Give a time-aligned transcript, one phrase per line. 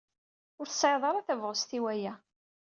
[0.59, 2.13] Ur tesɛid ara tabɣest i waya.